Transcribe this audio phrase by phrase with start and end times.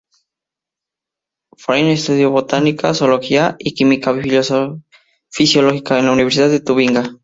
[1.59, 4.11] Frey estudió Botánica, Zoología y Química
[5.31, 7.17] fisiológica en la Universidad de Tubinga.